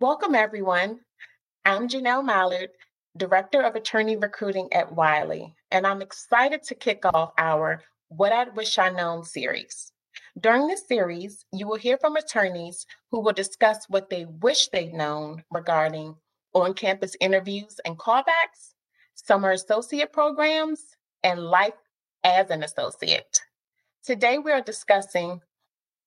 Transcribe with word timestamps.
Welcome, 0.00 0.34
everyone. 0.34 0.98
I'm 1.64 1.86
Janelle 1.86 2.24
Mallard, 2.24 2.70
Director 3.16 3.60
of 3.62 3.76
Attorney 3.76 4.16
Recruiting 4.16 4.68
at 4.72 4.92
Wiley, 4.92 5.54
and 5.70 5.86
I'm 5.86 6.02
excited 6.02 6.64
to 6.64 6.74
kick 6.74 7.04
off 7.04 7.32
our 7.38 7.80
What 8.08 8.32
I 8.32 8.48
Wish 8.48 8.76
I 8.76 8.90
Known 8.90 9.24
series. 9.24 9.92
During 10.40 10.66
this 10.66 10.88
series, 10.88 11.44
you 11.52 11.68
will 11.68 11.76
hear 11.76 11.96
from 11.96 12.16
attorneys 12.16 12.84
who 13.12 13.20
will 13.20 13.32
discuss 13.32 13.88
what 13.88 14.10
they 14.10 14.24
wish 14.24 14.66
they'd 14.68 14.92
known 14.92 15.44
regarding 15.52 16.16
on 16.54 16.74
campus 16.74 17.16
interviews 17.20 17.78
and 17.84 17.96
callbacks, 17.96 18.74
summer 19.14 19.52
associate 19.52 20.12
programs, 20.12 20.82
and 21.22 21.38
life 21.38 21.72
as 22.24 22.50
an 22.50 22.64
associate. 22.64 23.40
Today, 24.04 24.38
we 24.38 24.50
are 24.50 24.60
discussing 24.60 25.40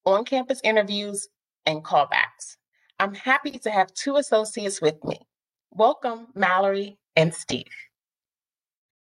on 0.03 0.25
campus 0.25 0.59
interviews 0.65 1.29
and 1.65 1.85
callbacks. 1.85 2.57
I'm 2.99 3.13
happy 3.13 3.51
to 3.51 3.69
have 3.69 3.93
two 3.93 4.15
associates 4.15 4.81
with 4.81 5.03
me. 5.03 5.19
Welcome, 5.71 6.27
Mallory 6.33 6.97
and 7.15 7.33
Steve. 7.33 7.65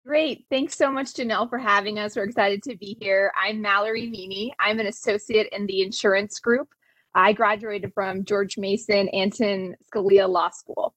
Great. 0.05 0.45
Thanks 0.51 0.75
so 0.75 0.91
much, 0.91 1.13
Janelle, 1.13 1.49
for 1.49 1.57
having 1.57 1.97
us. 1.97 2.15
We're 2.15 2.23
excited 2.23 2.61
to 2.63 2.77
be 2.77 2.97
here. 2.99 3.31
I'm 3.41 3.61
Mallory 3.61 4.07
Meany. 4.07 4.53
I'm 4.59 4.79
an 4.79 4.87
associate 4.87 5.47
in 5.51 5.65
the 5.65 5.81
insurance 5.81 6.39
group. 6.39 6.69
I 7.15 7.33
graduated 7.33 7.91
from 7.93 8.23
George 8.23 8.57
Mason 8.57 9.09
Antonin 9.13 9.75
Scalia 9.91 10.29
Law 10.29 10.49
School. 10.49 10.93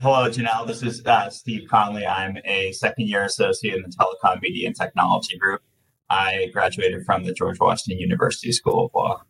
Hello, 0.00 0.28
Janelle. 0.28 0.66
This 0.66 0.82
is 0.82 1.04
uh, 1.06 1.30
Steve 1.30 1.68
Conley. 1.70 2.06
I'm 2.06 2.36
a 2.44 2.72
second 2.72 3.08
year 3.08 3.24
associate 3.24 3.76
in 3.76 3.82
the 3.82 3.88
Telecom 3.88 4.42
Media 4.42 4.66
and 4.66 4.76
Technology 4.76 5.38
group. 5.38 5.62
I 6.10 6.50
graduated 6.52 7.04
from 7.06 7.24
the 7.24 7.32
George 7.32 7.58
Washington 7.60 7.98
University 7.98 8.52
School 8.52 8.86
of 8.86 8.90
Law. 8.94 9.22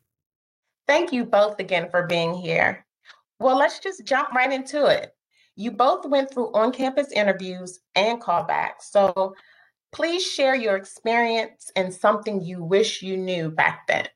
Thank 0.86 1.12
you 1.12 1.24
both 1.24 1.58
again 1.60 1.88
for 1.90 2.06
being 2.06 2.34
here. 2.34 2.84
Well, 3.38 3.58
let's 3.58 3.78
just 3.78 4.04
jump 4.04 4.32
right 4.32 4.52
into 4.52 4.86
it. 4.86 5.12
You 5.56 5.70
both 5.70 6.06
went 6.06 6.32
through 6.32 6.52
on 6.52 6.72
campus 6.72 7.12
interviews 7.12 7.80
and 7.94 8.20
callbacks. 8.20 8.82
So 8.90 9.34
please 9.92 10.24
share 10.24 10.54
your 10.54 10.76
experience 10.76 11.70
and 11.76 11.92
something 11.92 12.42
you 12.42 12.62
wish 12.62 13.02
you 13.02 13.16
knew 13.16 13.50
back 13.50 13.86
then. 13.86 14.08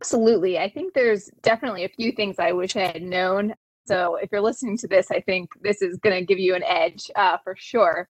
Absolutely. 0.00 0.58
I 0.58 0.68
think 0.68 0.92
there's 0.92 1.30
definitely 1.42 1.84
a 1.84 1.88
few 1.88 2.12
things 2.12 2.38
I 2.38 2.52
wish 2.52 2.76
I 2.76 2.86
had 2.86 3.02
known. 3.02 3.54
So 3.86 4.16
if 4.16 4.30
you're 4.32 4.40
listening 4.40 4.76
to 4.78 4.88
this, 4.88 5.10
I 5.10 5.20
think 5.20 5.50
this 5.62 5.82
is 5.82 5.96
going 5.98 6.18
to 6.18 6.26
give 6.26 6.38
you 6.38 6.54
an 6.54 6.64
edge 6.64 7.10
uh, 7.16 7.38
for 7.44 7.54
sure. 7.56 8.08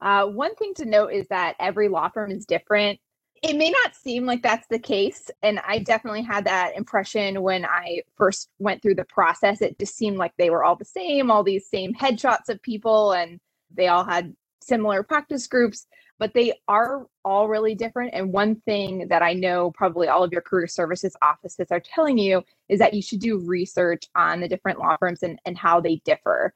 Uh, 0.00 0.26
one 0.26 0.54
thing 0.54 0.72
to 0.74 0.86
note 0.86 1.12
is 1.12 1.28
that 1.28 1.56
every 1.60 1.88
law 1.88 2.08
firm 2.08 2.30
is 2.30 2.46
different 2.46 2.98
it 3.42 3.56
may 3.56 3.70
not 3.70 3.94
seem 3.94 4.26
like 4.26 4.42
that's 4.42 4.66
the 4.68 4.78
case. 4.78 5.30
And 5.42 5.60
I 5.66 5.78
definitely 5.78 6.22
had 6.22 6.44
that 6.44 6.76
impression 6.76 7.40
when 7.42 7.64
I 7.64 8.02
first 8.16 8.50
went 8.58 8.82
through 8.82 8.96
the 8.96 9.04
process. 9.04 9.62
It 9.62 9.78
just 9.78 9.96
seemed 9.96 10.18
like 10.18 10.32
they 10.36 10.50
were 10.50 10.62
all 10.62 10.76
the 10.76 10.84
same, 10.84 11.30
all 11.30 11.42
these 11.42 11.68
same 11.68 11.94
headshots 11.94 12.48
of 12.48 12.60
people, 12.62 13.12
and 13.12 13.40
they 13.74 13.88
all 13.88 14.04
had 14.04 14.34
similar 14.60 15.02
practice 15.02 15.46
groups, 15.46 15.86
but 16.18 16.34
they 16.34 16.52
are 16.68 17.06
all 17.24 17.48
really 17.48 17.74
different. 17.74 18.12
And 18.12 18.30
one 18.30 18.56
thing 18.66 19.08
that 19.08 19.22
I 19.22 19.32
know 19.32 19.70
probably 19.70 20.08
all 20.08 20.22
of 20.22 20.32
your 20.32 20.42
career 20.42 20.66
services 20.66 21.16
offices 21.22 21.68
are 21.70 21.80
telling 21.80 22.18
you 22.18 22.42
is 22.68 22.78
that 22.78 22.92
you 22.92 23.00
should 23.00 23.20
do 23.20 23.38
research 23.38 24.04
on 24.14 24.40
the 24.40 24.48
different 24.48 24.78
law 24.78 24.96
firms 24.98 25.22
and, 25.22 25.38
and 25.46 25.56
how 25.56 25.80
they 25.80 25.96
differ 26.04 26.52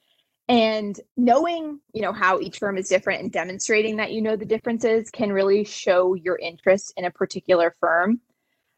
and 0.49 1.01
knowing 1.17 1.81
you 1.93 2.03
know 2.03 2.13
how 2.13 2.39
each 2.39 2.59
firm 2.59 2.77
is 2.77 2.89
different 2.89 3.23
and 3.23 3.33
demonstrating 3.33 3.97
that 3.97 4.13
you 4.13 4.21
know 4.21 4.37
the 4.37 4.45
differences 4.45 5.11
can 5.11 5.33
really 5.33 5.65
show 5.65 6.15
your 6.15 6.39
interest 6.39 6.93
in 6.97 7.05
a 7.05 7.11
particular 7.11 7.75
firm. 7.81 8.21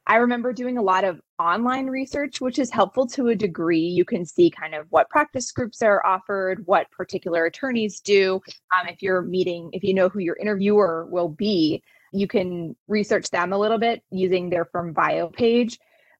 I 0.08 0.16
remember 0.16 0.52
doing 0.52 0.78
a 0.78 0.82
lot 0.82 1.02
of 1.02 1.20
online 1.40 1.88
research 1.88 2.40
which 2.40 2.60
is 2.60 2.70
helpful 2.70 3.06
to 3.08 3.28
a 3.28 3.34
degree. 3.34 3.80
You 3.80 4.04
can 4.04 4.24
see 4.24 4.50
kind 4.50 4.74
of 4.74 4.86
what 4.90 5.10
practice 5.10 5.50
groups 5.50 5.82
are 5.82 6.04
offered 6.06 6.64
what 6.66 6.90
particular 6.92 7.46
attorneys 7.46 8.00
do. 8.00 8.40
Um, 8.78 8.86
if 8.86 9.02
you're 9.02 9.22
meeting 9.22 9.70
if 9.72 9.82
you 9.82 9.92
know 9.92 10.08
who 10.08 10.20
your 10.20 10.36
interviewer 10.36 11.06
will 11.10 11.28
be 11.28 11.82
you 12.12 12.28
can 12.28 12.76
research 12.86 13.28
them 13.30 13.52
a 13.52 13.58
little 13.58 13.78
bit 13.78 14.02
using 14.10 14.48
their 14.48 14.64
firm 14.66 14.92
bio 14.92 15.28
page. 15.28 15.78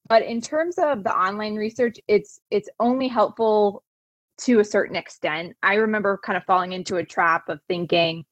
But 0.09 0.23
in 0.23 0.41
terms 0.41 0.77
of 0.79 1.05
the 1.05 1.17
online 1.17 1.55
research 1.55 2.01
it's 2.09 2.41
it's 2.51 2.69
only 2.81 3.07
helpful 3.07 3.85
to 4.43 4.61
a 4.61 4.65
certain 4.65 4.97
extent. 4.97 5.57
I 5.63 5.75
remember 5.75 6.21
kind 6.25 6.37
of 6.37 6.45
falling 6.45 6.73
into 6.73 6.97
a 6.97 7.05
trap 7.05 7.49
of 7.49 7.61
thinking, 7.69 8.25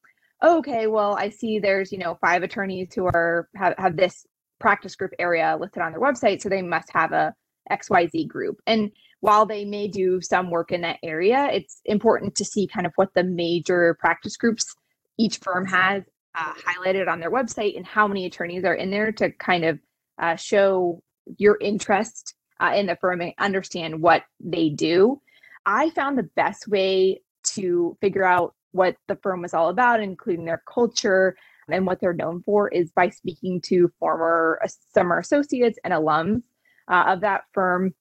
okay, 0.43 0.87
well, 0.87 1.15
I 1.15 1.29
see 1.29 1.59
there's, 1.59 1.91
you 1.91 1.97
know, 1.97 2.17
five 2.21 2.43
attorneys 2.43 2.93
who 2.93 3.05
are 3.05 3.49
have, 3.55 3.73
have 3.77 3.95
this 3.95 4.25
practice 4.59 4.95
group 4.95 5.11
area 5.19 5.57
listed 5.59 5.81
on 5.81 5.91
their 5.91 6.01
website, 6.01 6.41
so 6.41 6.49
they 6.49 6.61
must 6.61 6.89
have 6.93 7.11
a 7.11 7.33
XYZ 7.71 8.27
group. 8.27 8.57
And 8.67 8.91
while 9.21 9.45
they 9.45 9.65
may 9.65 9.87
do 9.87 10.21
some 10.21 10.51
work 10.51 10.71
in 10.71 10.81
that 10.81 10.99
area, 11.01 11.49
it's 11.51 11.81
important 11.85 12.35
to 12.35 12.45
see 12.45 12.67
kind 12.67 12.85
of 12.85 12.93
what 12.95 13.13
the 13.15 13.23
major 13.23 13.97
practice 13.99 14.37
groups 14.37 14.75
each 15.17 15.37
firm 15.37 15.65
has 15.65 16.03
uh, 16.37 16.53
highlighted 16.53 17.07
on 17.07 17.19
their 17.19 17.31
website 17.31 17.75
and 17.75 17.85
how 17.85 18.07
many 18.07 18.25
attorneys 18.25 18.65
are 18.65 18.75
in 18.75 18.91
there 18.91 19.11
to 19.13 19.31
kind 19.31 19.65
of 19.65 19.79
uh, 20.21 20.35
show 20.35 21.01
your 21.37 21.57
interest 21.59 22.35
uh, 22.59 22.73
in 22.75 22.85
the 22.85 22.97
firm 22.97 23.21
and 23.21 23.33
understand 23.39 24.01
what 24.01 24.23
they 24.39 24.69
do. 24.69 25.19
I 25.65 25.89
found 25.91 26.17
the 26.17 26.29
best 26.35 26.67
way 26.67 27.21
to 27.53 27.97
figure 28.01 28.25
out 28.25 28.53
what 28.71 28.95
the 29.07 29.15
firm 29.15 29.41
was 29.41 29.53
all 29.53 29.69
about, 29.69 30.01
including 30.01 30.45
their 30.45 30.61
culture 30.71 31.35
and 31.69 31.85
what 31.85 31.99
they're 31.99 32.13
known 32.13 32.43
for, 32.43 32.67
is 32.69 32.91
by 32.91 33.09
speaking 33.09 33.61
to 33.61 33.91
former 33.99 34.59
uh, 34.63 34.67
summer 34.93 35.17
associates 35.19 35.79
and 35.83 35.93
alums 35.93 36.43
uh, 36.89 37.05
of 37.07 37.21
that 37.21 37.43
firm 37.53 37.93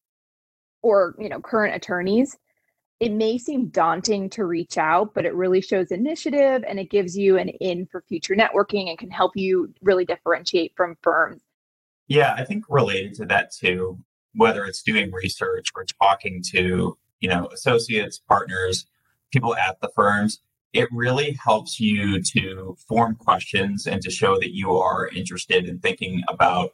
or 0.82 1.14
you 1.18 1.28
know 1.28 1.40
current 1.40 1.74
attorneys. 1.74 2.36
It 3.00 3.12
may 3.12 3.38
seem 3.38 3.68
daunting 3.68 4.30
to 4.30 4.44
reach 4.44 4.78
out 4.78 5.14
but 5.14 5.24
it 5.24 5.34
really 5.34 5.60
shows 5.60 5.90
initiative 5.90 6.64
and 6.66 6.78
it 6.78 6.90
gives 6.90 7.16
you 7.16 7.38
an 7.38 7.48
in 7.48 7.86
for 7.86 8.02
future 8.08 8.36
networking 8.36 8.88
and 8.88 8.98
can 8.98 9.10
help 9.10 9.32
you 9.34 9.74
really 9.82 10.04
differentiate 10.04 10.72
from 10.76 10.96
firms. 11.02 11.42
Yeah 12.06 12.34
i 12.36 12.44
think 12.44 12.64
related 12.68 13.14
to 13.14 13.26
that 13.26 13.52
too 13.52 13.98
whether 14.34 14.64
it's 14.64 14.82
doing 14.82 15.12
research 15.12 15.70
or 15.74 15.84
talking 16.02 16.42
to 16.50 16.96
you 17.24 17.30
know, 17.30 17.48
associates, 17.54 18.20
partners, 18.28 18.84
people 19.32 19.56
at 19.56 19.80
the 19.80 19.90
firms, 19.96 20.42
it 20.74 20.90
really 20.92 21.38
helps 21.42 21.80
you 21.80 22.20
to 22.20 22.76
form 22.86 23.16
questions 23.16 23.86
and 23.86 24.02
to 24.02 24.10
show 24.10 24.34
that 24.38 24.54
you 24.54 24.76
are 24.76 25.08
interested 25.08 25.66
in 25.66 25.78
thinking 25.78 26.22
about 26.28 26.72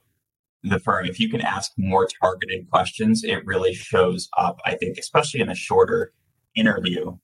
the 0.64 0.80
firm. 0.80 1.06
If 1.06 1.20
you 1.20 1.30
can 1.30 1.40
ask 1.40 1.70
more 1.76 2.08
targeted 2.20 2.68
questions, 2.68 3.22
it 3.22 3.46
really 3.46 3.74
shows 3.74 4.28
up, 4.36 4.58
I 4.66 4.74
think, 4.74 4.98
especially 4.98 5.40
in 5.40 5.48
a 5.48 5.54
shorter 5.54 6.12
interview. 6.56 7.16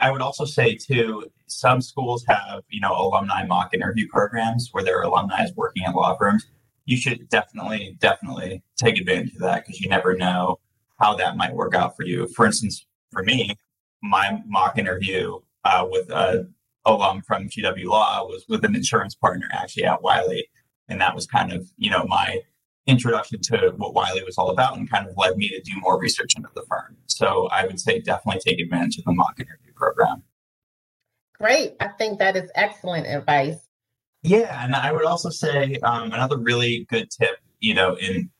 I 0.00 0.10
would 0.10 0.22
also 0.22 0.46
say 0.46 0.74
too, 0.74 1.26
some 1.48 1.82
schools 1.82 2.24
have, 2.28 2.62
you 2.70 2.80
know, 2.80 2.92
alumni 2.92 3.44
mock 3.44 3.74
interview 3.74 4.08
programs 4.08 4.70
where 4.72 4.82
their 4.82 5.02
alumni 5.02 5.44
is 5.44 5.52
working 5.54 5.84
at 5.84 5.94
law 5.94 6.16
firms. 6.16 6.46
You 6.86 6.96
should 6.96 7.28
definitely, 7.28 7.98
definitely 8.00 8.62
take 8.78 8.98
advantage 8.98 9.34
of 9.34 9.40
that 9.40 9.66
because 9.66 9.82
you 9.82 9.90
never 9.90 10.16
know 10.16 10.60
how 11.00 11.14
that 11.16 11.36
might 11.36 11.54
work 11.54 11.74
out 11.74 11.96
for 11.96 12.04
you. 12.04 12.28
For 12.28 12.46
instance, 12.46 12.86
for 13.10 13.22
me, 13.22 13.56
my 14.02 14.42
mock 14.46 14.78
interview 14.78 15.38
uh, 15.64 15.86
with 15.88 16.10
a 16.10 16.48
alum 16.86 17.22
from 17.22 17.48
GW 17.48 17.84
Law 17.84 18.24
was 18.26 18.44
with 18.48 18.64
an 18.64 18.74
insurance 18.74 19.14
partner 19.14 19.48
actually 19.52 19.84
at 19.84 20.02
Wiley, 20.02 20.48
and 20.88 21.00
that 21.00 21.14
was 21.14 21.26
kind 21.26 21.52
of 21.52 21.70
you 21.76 21.90
know 21.90 22.04
my 22.06 22.40
introduction 22.86 23.40
to 23.40 23.72
what 23.76 23.94
Wiley 23.94 24.22
was 24.24 24.38
all 24.38 24.50
about, 24.50 24.76
and 24.76 24.90
kind 24.90 25.06
of 25.06 25.16
led 25.16 25.36
me 25.36 25.48
to 25.48 25.60
do 25.60 25.78
more 25.80 25.98
research 25.98 26.34
into 26.36 26.48
the 26.54 26.62
firm. 26.68 26.96
So 27.06 27.48
I 27.52 27.66
would 27.66 27.80
say 27.80 28.00
definitely 28.00 28.40
take 28.44 28.60
advantage 28.60 28.98
of 28.98 29.04
the 29.04 29.12
mock 29.12 29.38
interview 29.38 29.72
program. 29.74 30.22
Great, 31.38 31.76
I 31.80 31.88
think 31.88 32.18
that 32.18 32.36
is 32.36 32.50
excellent 32.54 33.06
advice. 33.06 33.58
Yeah, 34.22 34.62
and 34.62 34.74
I 34.74 34.92
would 34.92 35.06
also 35.06 35.30
say 35.30 35.76
um, 35.82 36.12
another 36.12 36.36
really 36.36 36.86
good 36.90 37.10
tip, 37.10 37.38
you 37.60 37.72
know, 37.72 37.94
in 37.94 38.30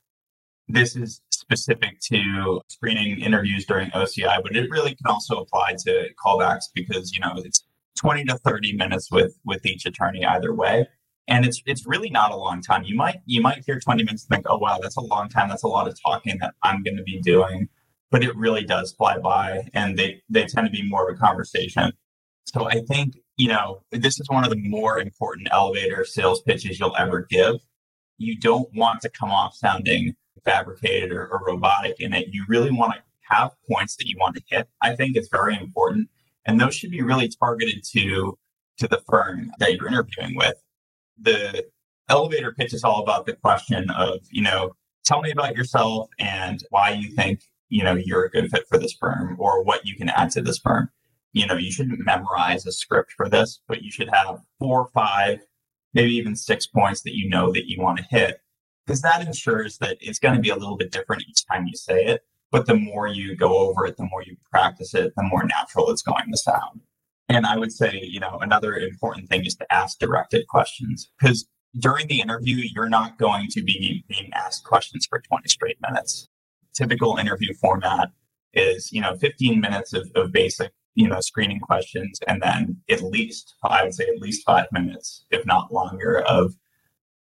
this 0.68 0.94
is 0.94 1.22
specific 1.50 1.98
to 1.98 2.60
screening 2.68 3.20
interviews 3.20 3.66
during 3.66 3.90
OCI, 3.90 4.40
but 4.42 4.54
it 4.54 4.70
really 4.70 4.94
can 4.94 5.06
also 5.06 5.38
apply 5.38 5.74
to 5.78 6.08
callbacks 6.24 6.66
because 6.74 7.12
you 7.12 7.20
know 7.20 7.32
it's 7.36 7.64
20 7.98 8.24
to 8.24 8.38
30 8.38 8.76
minutes 8.76 9.10
with 9.10 9.36
with 9.44 9.66
each 9.66 9.84
attorney 9.84 10.24
either 10.24 10.54
way. 10.54 10.86
And 11.26 11.44
it's 11.44 11.60
it's 11.66 11.86
really 11.86 12.10
not 12.10 12.30
a 12.30 12.36
long 12.36 12.62
time. 12.62 12.84
You 12.84 12.96
might 12.96 13.20
you 13.26 13.40
might 13.40 13.64
hear 13.66 13.80
20 13.80 14.04
minutes 14.04 14.24
and 14.24 14.36
think, 14.36 14.46
oh 14.48 14.58
wow, 14.58 14.78
that's 14.80 14.96
a 14.96 15.00
long 15.00 15.28
time. 15.28 15.48
That's 15.48 15.64
a 15.64 15.68
lot 15.68 15.88
of 15.88 15.96
talking 16.00 16.38
that 16.40 16.54
I'm 16.62 16.82
going 16.82 16.96
to 16.96 17.02
be 17.02 17.20
doing. 17.20 17.68
But 18.12 18.24
it 18.24 18.34
really 18.36 18.64
does 18.64 18.92
fly 18.92 19.18
by, 19.18 19.68
and 19.74 19.98
they 19.98 20.22
they 20.28 20.44
tend 20.44 20.66
to 20.66 20.70
be 20.70 20.88
more 20.88 21.08
of 21.08 21.16
a 21.16 21.18
conversation. 21.18 21.92
So 22.44 22.68
I 22.68 22.80
think 22.88 23.18
you 23.36 23.48
know 23.48 23.82
this 23.90 24.20
is 24.20 24.26
one 24.28 24.44
of 24.44 24.50
the 24.50 24.68
more 24.68 25.00
important 25.00 25.48
elevator 25.50 26.04
sales 26.04 26.42
pitches 26.42 26.78
you'll 26.78 26.96
ever 26.96 27.26
give. 27.28 27.56
You 28.18 28.36
don't 28.38 28.68
want 28.74 29.00
to 29.02 29.08
come 29.08 29.30
off 29.30 29.54
sounding 29.54 30.14
fabricated 30.44 31.12
or, 31.12 31.26
or 31.28 31.42
robotic 31.46 31.96
in 32.00 32.12
it. 32.14 32.28
You 32.28 32.44
really 32.48 32.70
want 32.70 32.94
to 32.94 33.00
have 33.22 33.52
points 33.70 33.96
that 33.96 34.06
you 34.06 34.16
want 34.18 34.36
to 34.36 34.42
hit. 34.48 34.68
I 34.82 34.96
think 34.96 35.16
it's 35.16 35.28
very 35.28 35.56
important. 35.56 36.08
And 36.46 36.60
those 36.60 36.74
should 36.74 36.90
be 36.90 37.02
really 37.02 37.28
targeted 37.28 37.84
to 37.92 38.38
to 38.78 38.88
the 38.88 39.02
firm 39.08 39.52
that 39.58 39.74
you're 39.74 39.88
interviewing 39.88 40.34
with. 40.36 40.54
The 41.20 41.66
elevator 42.08 42.52
pitch 42.52 42.72
is 42.72 42.82
all 42.82 43.02
about 43.02 43.26
the 43.26 43.34
question 43.34 43.90
of, 43.90 44.20
you 44.30 44.42
know, 44.42 44.74
tell 45.04 45.20
me 45.20 45.30
about 45.30 45.54
yourself 45.56 46.08
and 46.18 46.64
why 46.70 46.90
you 46.90 47.10
think 47.14 47.42
you 47.68 47.84
know 47.84 47.94
you're 47.94 48.24
a 48.24 48.30
good 48.30 48.50
fit 48.50 48.66
for 48.68 48.78
this 48.78 48.92
firm 48.92 49.36
or 49.38 49.62
what 49.62 49.86
you 49.86 49.96
can 49.96 50.08
add 50.08 50.30
to 50.30 50.42
this 50.42 50.58
firm. 50.58 50.90
You 51.32 51.46
know, 51.46 51.56
you 51.56 51.70
shouldn't 51.70 52.04
memorize 52.04 52.66
a 52.66 52.72
script 52.72 53.12
for 53.16 53.28
this, 53.28 53.60
but 53.68 53.82
you 53.82 53.90
should 53.92 54.10
have 54.12 54.40
four 54.58 54.80
or 54.80 54.88
five, 54.92 55.40
maybe 55.94 56.12
even 56.12 56.34
six 56.34 56.66
points 56.66 57.02
that 57.02 57.16
you 57.16 57.28
know 57.28 57.52
that 57.52 57.68
you 57.68 57.80
want 57.80 57.98
to 57.98 58.04
hit. 58.10 58.40
Because 58.90 59.02
that 59.02 59.24
ensures 59.24 59.78
that 59.78 59.98
it's 60.00 60.18
going 60.18 60.34
to 60.34 60.40
be 60.40 60.48
a 60.48 60.56
little 60.56 60.76
bit 60.76 60.90
different 60.90 61.22
each 61.28 61.46
time 61.46 61.64
you 61.68 61.76
say 61.76 62.06
it. 62.06 62.22
But 62.50 62.66
the 62.66 62.74
more 62.74 63.06
you 63.06 63.36
go 63.36 63.56
over 63.58 63.86
it, 63.86 63.96
the 63.96 64.08
more 64.10 64.24
you 64.24 64.34
practice 64.50 64.94
it, 64.94 65.12
the 65.16 65.22
more 65.22 65.44
natural 65.44 65.92
it's 65.92 66.02
going 66.02 66.24
to 66.28 66.36
sound. 66.36 66.80
And 67.28 67.46
I 67.46 67.56
would 67.56 67.70
say, 67.70 68.00
you 68.02 68.18
know, 68.18 68.38
another 68.40 68.74
important 68.74 69.28
thing 69.28 69.46
is 69.46 69.54
to 69.54 69.72
ask 69.72 70.00
directed 70.00 70.48
questions 70.48 71.08
because 71.20 71.46
during 71.78 72.08
the 72.08 72.20
interview, 72.20 72.56
you're 72.74 72.88
not 72.88 73.16
going 73.16 73.46
to 73.52 73.62
be 73.62 74.04
being 74.08 74.28
asked 74.32 74.64
questions 74.64 75.06
for 75.08 75.20
20 75.20 75.48
straight 75.48 75.78
minutes. 75.80 76.26
Typical 76.74 77.16
interview 77.16 77.54
format 77.60 78.10
is, 78.54 78.90
you 78.90 79.00
know, 79.00 79.14
15 79.14 79.60
minutes 79.60 79.92
of, 79.92 80.10
of 80.16 80.32
basic, 80.32 80.72
you 80.96 81.06
know, 81.06 81.20
screening 81.20 81.60
questions, 81.60 82.18
and 82.26 82.42
then 82.42 82.78
at 82.90 83.02
least, 83.02 83.54
I 83.62 83.84
would 83.84 83.94
say 83.94 84.08
at 84.12 84.20
least 84.20 84.44
five 84.44 84.66
minutes, 84.72 85.26
if 85.30 85.46
not 85.46 85.72
longer, 85.72 86.22
of, 86.22 86.54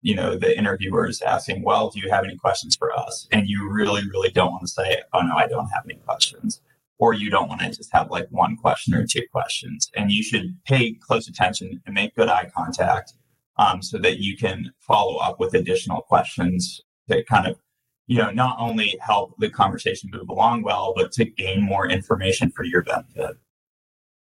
you 0.03 0.15
know, 0.15 0.37
the 0.37 0.57
interviewers 0.57 1.21
asking, 1.23 1.63
well, 1.63 1.91
do 1.91 2.01
you 2.01 2.11
have 2.11 2.25
any 2.25 2.37
questions 2.37 2.77
for 2.77 2.97
us? 2.97 3.29
And 3.33 3.49
you 3.49 3.69
really, 3.69 4.03
really 4.09 4.31
don't 4.31 4.53
want 4.53 4.63
to 4.63 4.69
say, 4.69 5.03
oh, 5.13 5.21
no, 5.21 5.35
I 5.37 5.47
don't 5.47 5.69
have 5.69 5.85
any 5.85 5.99
questions. 6.07 6.61
Or 6.99 7.15
you 7.15 7.31
don't 7.31 7.49
want 7.49 7.61
to 7.61 7.69
just 7.69 7.93
have 7.93 8.11
like 8.11 8.29
one 8.31 8.57
question 8.57 8.95
or 8.95 9.07
two 9.07 9.23
questions. 9.33 9.91
And 9.97 10.11
you 10.11 10.23
should 10.23 10.57
pay 10.67 10.93
close 10.93 11.29
attention 11.29 11.81
and 11.87 11.95
make 11.95 12.15
good 12.15 12.29
eye 12.29 12.51
contact 12.55 13.15
um, 13.61 13.83
so 13.83 13.99
that 13.99 14.19
you 14.19 14.37
can 14.37 14.73
follow 14.81 15.17
up 15.17 15.39
with 15.39 15.55
additional 15.55 16.03
questions 16.03 16.83
that 17.09 17.27
kind 17.27 17.47
of 17.47 17.59
you 18.07 18.19
know 18.19 18.31
not 18.31 18.57
only 18.59 18.97
help 19.01 19.35
the 19.39 19.51
conversation 19.51 20.11
move 20.13 20.29
along 20.29 20.63
well 20.63 20.93
but 20.97 21.13
to 21.13 21.25
gain 21.25 21.63
more 21.63 21.89
information 21.89 22.51
for 22.51 22.65
your 22.65 22.83
benefit 22.83 23.37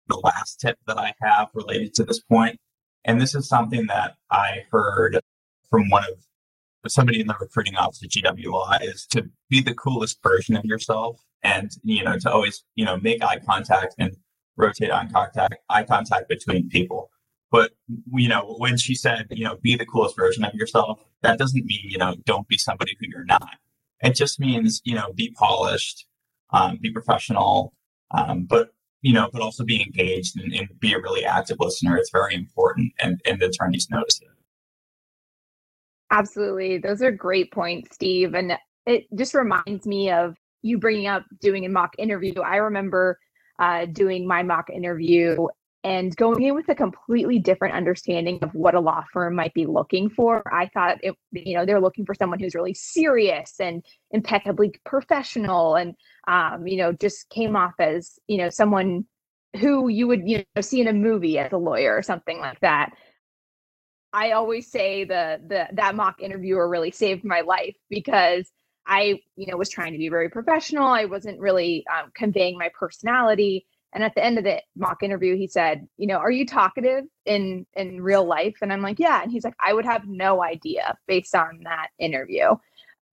the 0.08 0.18
last 0.18 0.60
tip 0.60 0.78
that 0.88 0.98
i 0.98 1.14
have 1.22 1.50
related 1.54 1.94
to 1.94 2.04
this 2.04 2.20
point 2.20 2.60
and 3.06 3.22
this 3.22 3.36
is 3.36 3.48
something 3.48 3.86
that 3.88 4.16
i 4.32 4.64
heard 4.72 5.20
from 5.69 5.90
one 5.90 6.04
of 6.04 6.92
somebody 6.92 7.19
in 7.19 7.28
the 7.28 7.36
recruiting 7.40 7.75
office 7.75 8.02
at 8.04 8.10
gw 8.10 8.46
law 8.46 8.78
is 8.81 9.06
to 9.06 9.30
be 9.50 9.62
the 9.62 9.74
coolest 9.74 10.19
version 10.24 10.56
of 10.56 10.64
yourself 10.64 11.19
and 11.44 11.72
you 11.84 12.04
know 12.04 12.18
to 12.18 12.31
always 12.31 12.64
you 12.75 12.86
know 12.86 12.98
make 12.98 13.22
eye 13.24 13.40
contact 13.46 13.94
and 13.98 14.16
rotate 14.56 14.92
eye 14.92 15.08
contact 15.12 15.56
eye 15.69 15.84
contact 15.84 16.30
between 16.30 16.69
people 16.69 17.10
but 17.52 17.72
you 18.14 18.28
know, 18.28 18.56
when 18.58 18.78
she 18.78 18.94
said, 18.94 19.28
you 19.31 19.46
know, 19.46 19.58
be 19.62 19.75
the 19.75 19.86
coolest 19.86 20.16
version 20.16 20.44
of 20.44 20.54
yourself, 20.54 21.00
that 21.22 21.38
doesn't 21.40 21.66
mean 21.66 21.81
you 21.84 21.98
know 21.98 22.16
don't 22.25 22.48
be 22.48 22.58
somebody 22.58 22.96
who 23.00 23.08
you're 23.10 23.25
not. 23.25 23.58
It 24.02 24.16
just 24.16 24.40
means 24.40 24.81
you 24.84 24.96
know 24.96 25.14
be 25.14 25.31
polished, 25.31 26.06
um, 26.52 26.78
be 26.81 26.92
professional, 26.92 27.74
um, 28.12 28.46
but 28.46 28.72
you 29.02 29.14
know, 29.14 29.30
but 29.31 29.42
also 29.42 29.64
be 29.64 29.81
engaged 29.81 30.40
and, 30.40 30.52
and, 30.54 30.68
be 30.80 30.92
a 30.94 31.00
really 31.00 31.24
active 31.24 31.58
listener. 31.60 31.98
It's 31.98 32.10
very 32.10 32.36
important, 32.36 32.94
and 33.00 33.22
and 33.25 33.40
the 33.40 33.48
attorneys 33.48 33.90
notice 33.90 34.19
it. 34.22 34.30
Absolutely, 36.12 36.77
those 36.77 37.01
are 37.01 37.12
great 37.12 37.51
points, 37.51 37.94
Steve, 37.94 38.33
and 38.33 38.54
it 38.86 39.06
just 39.15 39.33
reminds 39.33 39.86
me 39.86 40.09
of 40.09 40.36
you 40.62 40.77
bringing 40.77 41.07
up 41.07 41.25
doing 41.42 41.65
a 41.65 41.69
mock 41.69 41.94
interview. 41.98 42.39
I 42.42 42.57
remember 42.57 43.19
uh, 43.59 43.86
doing 43.86 44.25
my 44.25 44.44
mock 44.44 44.69
interview 44.69 45.48
and 45.83 46.15
going 46.15 46.42
in 46.44 46.56
with 46.56 46.69
a 46.69 46.75
completely 46.75 47.39
different 47.39 47.75
understanding 47.75 48.39
of 48.42 48.54
what 48.54 48.74
a 48.75 48.80
law 48.80 49.04
firm 49.12 49.36
might 49.36 49.54
be 49.54 49.65
looking 49.65 50.09
for. 50.09 50.44
I 50.54 50.68
thought 50.74 50.98
it, 51.04 51.13
you 51.31 51.56
know, 51.56 51.65
they're 51.65 51.81
looking 51.81 52.06
for 52.06 52.15
someone 52.15 52.39
who's 52.39 52.56
really 52.56 52.74
serious 52.74 53.56
and 53.59 53.83
impeccably 54.12 54.74
professional 54.86 55.75
and, 55.75 55.94
um, 56.27 56.68
you 56.68 56.77
know, 56.77 56.94
just 56.94 57.30
came 57.30 57.56
off 57.56 57.74
as, 57.80 58.18
you 58.27 58.38
know, 58.38 58.50
someone 58.50 59.06
who 59.59 59.88
you 59.88 60.07
would, 60.07 60.27
you 60.27 60.44
know, 60.56 60.62
see 60.62 60.81
in 60.81 60.88
a 60.88 60.94
movie 60.94 61.38
as 61.38 61.51
a 61.51 61.57
lawyer 61.57 61.95
or 61.95 62.01
something 62.01 62.39
like 62.39 62.59
that. 62.62 62.92
I 64.18 64.31
always 64.31 64.69
say 64.72 65.04
the 65.04 65.40
the 65.48 65.68
that 65.74 65.96
mock 65.96 66.22
interviewer 66.22 66.68
really 66.68 66.92
saved 66.92 67.24
my 67.24 67.42
life 67.42 67.75
because 67.90 68.52
I, 68.86 69.19
you 69.36 69.48
know, 69.48 69.58
was 69.58 69.69
trying 69.69 69.92
to 69.92 69.98
be 69.98 70.10
very 70.10 70.30
professional. 70.30 70.88
I 70.88 71.06
wasn't 71.06 71.40
really 71.40 71.86
um, 71.94 72.12
conveying 72.16 72.58
my 72.58 72.69
personality 72.78 73.66
and 73.94 74.04
at 74.04 74.16
the 74.16 74.24
end 74.24 74.38
of 74.38 74.44
the 74.44 74.62
mock 74.75 75.02
interview, 75.02 75.36
he 75.36 75.48
said, 75.48 75.88
"You 75.98 76.08
know, 76.08 76.18
are 76.18 76.31
you 76.31 76.46
talkative 76.46 77.06
in 77.25 77.66
in 77.75 78.02
real 78.02 78.25
life?" 78.25 78.58
And 78.62 78.72
I'm 78.72 78.81
like, 78.81 79.00
"Yeah." 79.00 79.22
And 79.24 79.31
he's 79.31 79.44
like, 79.44 79.56
"I 79.60 79.74
would 79.74 79.86
have 79.86 80.08
no 80.08 80.44
idea 80.44 80.98
based 81.08 81.34
on 81.36 81.62
that 81.64 81.88
interview." 81.98 82.56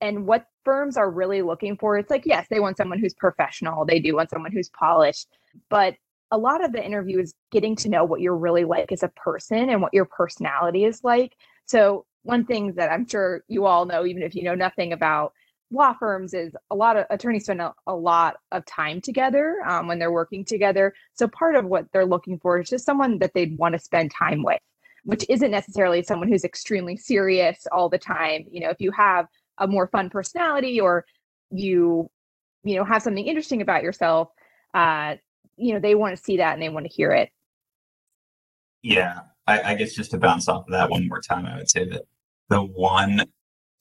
And 0.01 0.27
what 0.27 0.45
firms 0.63 0.97
are 0.97 1.09
really 1.09 1.41
looking 1.41 1.77
for, 1.77 1.97
it's 1.97 2.09
like, 2.11 2.25
yes, 2.25 2.47
they 2.49 2.59
want 2.59 2.77
someone 2.77 2.99
who's 2.99 3.13
professional. 3.13 3.85
They 3.85 3.99
do 3.99 4.15
want 4.15 4.29
someone 4.29 4.51
who's 4.51 4.69
polished, 4.69 5.27
but 5.69 5.95
a 6.31 6.37
lot 6.37 6.63
of 6.63 6.71
the 6.71 6.83
interview 6.83 7.19
is 7.19 7.33
getting 7.51 7.75
to 7.77 7.89
know 7.89 8.03
what 8.03 8.21
you're 8.21 8.37
really 8.37 8.65
like 8.65 8.91
as 8.91 9.03
a 9.03 9.09
person 9.09 9.69
and 9.69 9.81
what 9.81 9.93
your 9.93 10.05
personality 10.05 10.85
is 10.85 11.03
like. 11.03 11.35
So 11.65 12.05
one 12.23 12.45
thing 12.45 12.73
that 12.73 12.91
I'm 12.91 13.07
sure 13.07 13.43
you 13.47 13.65
all 13.65 13.85
know, 13.85 14.05
even 14.05 14.23
if 14.23 14.35
you 14.35 14.43
know 14.43 14.55
nothing 14.55 14.93
about 14.93 15.33
law 15.71 15.93
firms 15.93 16.33
is 16.33 16.55
a 16.71 16.75
lot 16.75 16.97
of 16.97 17.05
attorneys 17.09 17.43
spend 17.43 17.61
a, 17.61 17.73
a 17.87 17.95
lot 17.95 18.37
of 18.51 18.65
time 18.65 19.01
together 19.01 19.57
um, 19.67 19.87
when 19.87 19.99
they're 19.99 20.11
working 20.11 20.45
together. 20.45 20.93
So 21.13 21.27
part 21.27 21.55
of 21.55 21.65
what 21.65 21.85
they're 21.91 22.05
looking 22.05 22.39
for 22.39 22.59
is 22.59 22.69
just 22.69 22.85
someone 22.85 23.19
that 23.19 23.33
they'd 23.33 23.57
want 23.57 23.73
to 23.73 23.79
spend 23.79 24.11
time 24.11 24.43
with, 24.43 24.59
which 25.03 25.25
isn't 25.29 25.51
necessarily 25.51 26.03
someone 26.03 26.27
who's 26.27 26.43
extremely 26.43 26.97
serious 26.97 27.67
all 27.71 27.89
the 27.89 27.97
time. 27.97 28.45
You 28.49 28.61
know, 28.61 28.69
if 28.69 28.79
you 28.79 28.91
have 28.91 29.27
a 29.57 29.67
more 29.67 29.87
fun 29.87 30.09
personality 30.09 30.79
or 30.79 31.05
you, 31.51 32.09
you 32.63 32.75
know, 32.75 32.83
have 32.83 33.01
something 33.01 33.25
interesting 33.25 33.61
about 33.61 33.83
yourself, 33.83 34.29
uh, 34.73 35.15
you 35.57 35.73
know, 35.73 35.79
they 35.79 35.95
want 35.95 36.15
to 36.15 36.23
see 36.23 36.37
that 36.37 36.53
and 36.53 36.61
they 36.61 36.69
want 36.69 36.85
to 36.85 36.91
hear 36.91 37.11
it. 37.11 37.29
Yeah, 38.81 39.21
I, 39.47 39.61
I 39.61 39.75
guess 39.75 39.93
just 39.93 40.11
to 40.11 40.17
bounce 40.17 40.47
off 40.47 40.65
of 40.67 40.71
that 40.71 40.89
one 40.89 41.07
more 41.07 41.21
time, 41.21 41.45
I 41.45 41.57
would 41.57 41.69
say 41.69 41.85
that 41.85 42.03
the 42.49 42.61
one 42.61 43.25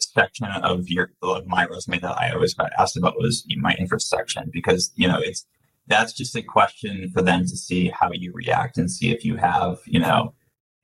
section 0.00 0.47
of 0.47 0.88
your 0.88 1.12
of 1.23 1.47
my 1.47 1.67
resume 1.67 1.99
that 1.99 2.19
I 2.19 2.31
always 2.32 2.55
got 2.55 2.73
asked 2.79 2.97
about 2.97 3.17
was 3.17 3.47
my 3.56 3.75
interest 3.79 4.09
section 4.09 4.50
because 4.53 4.93
you 4.97 5.09
know 5.09 5.19
it's 5.21 5.47
that's 5.87 6.12
just 6.12 6.35
a 6.37 6.43
question 6.43 7.11
for 7.12 7.23
them 7.23 7.43
to 7.43 7.56
see 7.56 7.88
how 7.88 8.11
you 8.12 8.32
react 8.32 8.79
and 8.79 8.91
see 8.91 9.11
if 9.11 9.25
you 9.25 9.37
have 9.37 9.79
you 9.87 10.00
know 10.00 10.35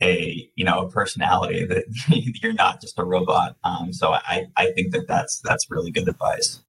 a 0.03 0.49
you 0.55 0.65
know 0.65 0.81
a 0.81 0.91
personality 0.91 1.65
that 1.67 1.85
you're 2.09 2.53
not 2.53 2.81
just 2.81 2.99
a 2.99 3.05
robot. 3.05 3.57
Um, 3.65 3.93
so 3.93 4.13
I 4.13 4.47
I 4.57 4.73
think 4.73 4.93
that 4.93 5.07
that's 5.09 5.41
that's 5.45 5.71
really 5.71 5.91
good 5.91 6.09
advice. 6.09 6.63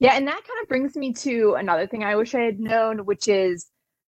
Yeah, 0.00 0.14
and 0.14 0.26
that 0.28 0.34
kind 0.34 0.62
of 0.62 0.68
brings 0.68 0.96
me 0.96 1.12
to 1.14 1.54
another 1.58 1.86
thing 1.86 2.04
I 2.04 2.14
wish 2.16 2.34
I 2.34 2.42
had 2.42 2.60
known, 2.60 3.04
which 3.04 3.26
is 3.26 3.66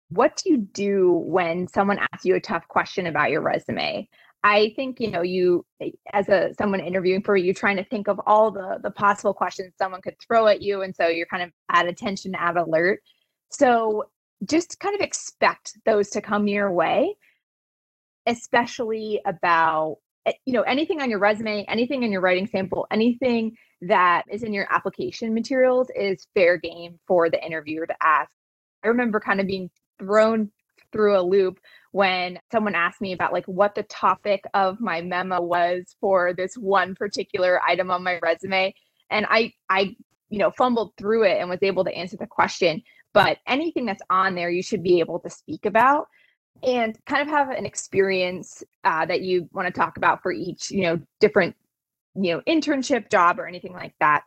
what 0.08 0.36
do 0.36 0.50
you 0.50 0.58
do 0.58 1.12
when 1.12 1.68
someone 1.68 1.98
asks 1.98 2.24
you 2.24 2.34
a 2.34 2.40
tough 2.40 2.66
question 2.68 3.06
about 3.06 3.30
your 3.30 3.40
resume? 3.42 4.08
I 4.44 4.72
think 4.76 5.00
you 5.00 5.10
know 5.10 5.22
you 5.22 5.64
as 6.12 6.28
a 6.28 6.54
someone 6.58 6.80
interviewing 6.80 7.22
for 7.22 7.36
you, 7.36 7.54
trying 7.54 7.76
to 7.76 7.84
think 7.84 8.08
of 8.08 8.20
all 8.26 8.50
the 8.50 8.78
the 8.82 8.90
possible 8.90 9.34
questions 9.34 9.74
someone 9.78 10.02
could 10.02 10.16
throw 10.20 10.46
at 10.48 10.62
you, 10.62 10.82
and 10.82 10.94
so 10.94 11.08
you're 11.08 11.26
kind 11.26 11.42
of 11.42 11.50
at 11.70 11.86
attention, 11.86 12.34
at 12.34 12.56
alert. 12.56 13.00
So 13.50 14.04
just 14.44 14.78
kind 14.80 14.94
of 14.94 15.00
expect 15.00 15.78
those 15.86 16.10
to 16.10 16.20
come 16.20 16.48
your 16.48 16.72
way, 16.72 17.16
especially 18.26 19.20
about 19.26 19.98
you 20.44 20.52
know 20.52 20.62
anything 20.62 21.00
on 21.00 21.10
your 21.10 21.18
resume, 21.18 21.64
anything 21.68 22.02
in 22.02 22.12
your 22.12 22.20
writing 22.20 22.46
sample, 22.46 22.86
anything 22.90 23.56
that 23.82 24.24
is 24.30 24.42
in 24.42 24.52
your 24.52 24.66
application 24.70 25.34
materials 25.34 25.88
is 25.94 26.26
fair 26.34 26.56
game 26.56 26.98
for 27.06 27.30
the 27.30 27.44
interviewer 27.44 27.86
to 27.86 27.96
ask. 28.02 28.30
I 28.84 28.88
remember 28.88 29.20
kind 29.20 29.40
of 29.40 29.46
being 29.46 29.70
thrown 29.98 30.50
through 30.92 31.18
a 31.18 31.22
loop 31.22 31.58
when 31.92 32.38
someone 32.52 32.74
asked 32.74 33.00
me 33.00 33.12
about 33.12 33.32
like 33.32 33.46
what 33.46 33.74
the 33.74 33.82
topic 33.84 34.44
of 34.54 34.80
my 34.80 35.00
memo 35.00 35.40
was 35.40 35.96
for 36.00 36.32
this 36.32 36.54
one 36.54 36.94
particular 36.94 37.60
item 37.62 37.90
on 37.90 38.02
my 38.02 38.18
resume 38.22 38.74
and 39.10 39.26
i 39.28 39.52
i 39.68 39.94
you 40.28 40.38
know 40.38 40.50
fumbled 40.52 40.92
through 40.96 41.24
it 41.24 41.38
and 41.38 41.48
was 41.48 41.62
able 41.62 41.84
to 41.84 41.94
answer 41.94 42.16
the 42.16 42.26
question 42.26 42.82
but 43.12 43.38
anything 43.46 43.84
that's 43.84 44.02
on 44.10 44.34
there 44.34 44.50
you 44.50 44.62
should 44.62 44.82
be 44.82 45.00
able 45.00 45.18
to 45.18 45.30
speak 45.30 45.66
about 45.66 46.06
and 46.62 46.98
kind 47.06 47.22
of 47.22 47.28
have 47.28 47.50
an 47.50 47.66
experience 47.66 48.62
uh, 48.84 49.06
that 49.06 49.22
you 49.22 49.48
want 49.52 49.66
to 49.66 49.72
talk 49.72 49.96
about 49.96 50.22
for 50.22 50.32
each 50.32 50.70
you 50.70 50.82
know 50.82 51.00
different 51.20 51.54
you 52.14 52.32
know 52.32 52.40
internship 52.46 53.10
job 53.10 53.38
or 53.38 53.46
anything 53.46 53.72
like 53.72 53.94
that 54.00 54.24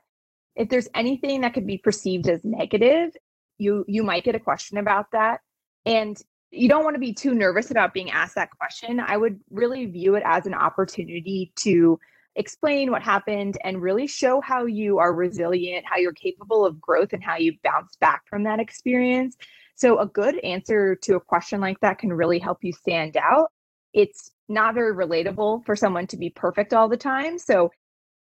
if 0.56 0.70
there's 0.70 0.90
anything 0.94 1.42
that 1.42 1.54
could 1.54 1.68
be 1.68 1.78
perceived 1.78 2.28
as 2.28 2.44
negative 2.44 3.12
you 3.58 3.86
you 3.88 4.04
might 4.04 4.24
get 4.24 4.36
a 4.36 4.40
question 4.40 4.78
about 4.78 5.12
that 5.12 5.40
and 5.86 6.22
you 6.52 6.68
don't 6.68 6.84
want 6.84 6.96
to 6.96 7.00
be 7.00 7.14
too 7.14 7.34
nervous 7.34 7.72
about 7.72 7.94
being 7.94 8.10
asked 8.10 8.36
that 8.36 8.50
question. 8.58 9.00
I 9.00 9.18
would 9.18 9.40
really 9.52 9.86
view 9.86 10.16
it 10.16 10.24
as 10.26 10.46
an 10.46 10.54
opportunity 10.54 11.52
to 11.58 12.00
explain 12.36 12.92
what 12.92 13.02
happened 13.02 13.58
and 13.64 13.82
really 13.82 14.08
show 14.08 14.42
how 14.42 14.66
you 14.66 14.98
are 15.00 15.14
resilient, 15.14 15.86
how 15.86 15.98
you're 15.98 16.14
capable 16.14 16.66
of 16.66 16.80
growth, 16.80 17.14
and 17.14 17.24
how 17.24 17.38
you 17.38 17.54
bounce 17.64 17.96
back 17.98 18.24
from 18.28 18.44
that 18.44 18.60
experience. 18.60 19.38
So, 19.80 19.98
a 20.00 20.06
good 20.06 20.38
answer 20.40 20.94
to 21.04 21.16
a 21.16 21.22
question 21.22 21.62
like 21.62 21.80
that 21.80 22.00
can 22.00 22.12
really 22.12 22.38
help 22.38 22.58
you 22.64 22.74
stand 22.74 23.16
out. 23.16 23.50
It's 23.94 24.32
not 24.50 24.74
very 24.74 24.94
relatable 24.94 25.66
for 25.66 25.74
someone 25.74 26.06
to 26.08 26.18
be 26.18 26.30
perfect 26.30 26.74
all 26.74 26.90
the 26.90 26.98
time. 26.98 27.40
So, 27.40 27.72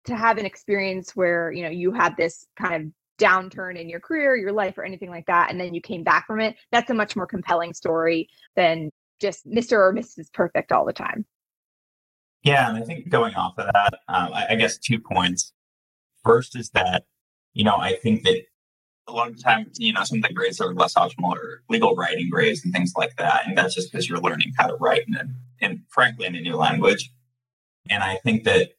to 0.04 0.18
have 0.18 0.38
an 0.38 0.46
experience 0.46 1.16
where 1.16 1.54
you 1.54 1.64
know 1.64 1.70
you 1.70 1.94
had 1.94 2.18
this 2.18 2.46
kind 2.58 2.76
of 2.76 2.92
downturn 3.18 3.80
in 3.80 3.88
your 3.88 4.02
career, 4.02 4.36
your 4.36 4.52
life, 4.52 4.78
or 4.78 4.84
anything 4.84 5.10
like 5.10 5.28
that, 5.28 5.50
and 5.50 5.58
then 5.58 5.74
you 5.74 5.80
came 5.80 6.04
back 6.04 6.28
from 6.28 6.42
it, 6.42 6.58
that's 6.74 6.90
a 6.90 6.94
much 6.94 7.16
more 7.16 7.26
compelling 7.26 7.74
story 7.74 8.28
than 8.58 8.92
just 9.22 9.48
Mr. 9.48 9.78
or 9.78 9.94
Mrs. 9.94 10.34
Perfect 10.34 10.74
all 10.74 10.86
the 10.86 10.92
time. 10.92 11.26
Yeah, 12.44 12.68
and 12.68 12.78
I 12.78 12.82
think 12.82 13.08
going 13.08 13.34
off 13.36 13.58
of 13.58 13.68
that, 13.68 13.94
um, 14.10 14.34
I, 14.34 14.48
I 14.50 14.56
guess 14.56 14.78
two 14.78 15.00
points. 15.00 15.54
First 16.26 16.58
is 16.58 16.70
that, 16.72 17.06
you 17.54 17.64
know, 17.64 17.78
I 17.78 17.94
think 17.96 18.24
that 18.24 18.42
a 19.08 19.12
lot 19.12 19.30
of 19.30 19.38
the 19.38 19.44
time, 19.44 19.72
you 19.78 19.94
know, 19.94 20.04
some 20.04 20.20
of 20.20 20.24
the 20.24 20.34
grades 20.34 20.60
are 20.60 20.74
less 20.74 20.96
optimal 20.96 21.34
or 21.34 21.62
legal 21.70 21.96
writing 21.96 22.30
grades 22.30 22.64
and 22.64 22.74
things 22.74 22.94
like 22.98 23.16
that. 23.18 23.44
And 23.46 23.58
that's 23.58 23.76
just 23.76 23.92
because 23.92 24.10
you're 24.10 24.20
learning 24.20 24.54
how 24.58 24.68
to 24.68 24.76
write 24.76 25.08
and, 25.08 25.36
and 25.62 25.82
frankly 25.90 26.26
in 26.26 26.36
a 26.36 26.42
new 26.42 26.56
language. 26.56 27.12
And 27.90 28.04
I 28.04 28.16
think 28.24 28.44
that 28.46 28.72